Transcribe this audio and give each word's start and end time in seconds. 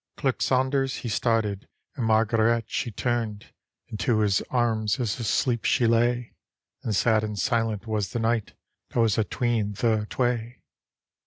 Clerk 0.17 0.41
Saunders 0.41 0.95
he 1.05 1.09
started, 1.09 1.67
and 1.95 2.07
Margaret 2.07 2.65
she 2.67 2.89
turned, 2.89 3.53
Into 3.87 4.21
his 4.21 4.41
arms 4.49 4.99
as 4.99 5.19
asleep 5.19 5.63
she 5.63 5.85
lay; 5.85 6.33
And 6.81 6.95
sad 6.95 7.23
and 7.23 7.37
silent 7.37 7.85
was 7.85 8.09
the 8.09 8.17
night 8.17 8.55
That 8.89 8.99
was 8.99 9.19
atween 9.19 9.75
thir 9.75 10.05
twae. 10.07 10.63